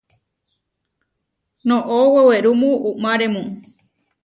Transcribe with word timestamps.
Noʼó 1.67 1.97
wewerúmu 2.13 2.69
umáremu. 2.91 3.41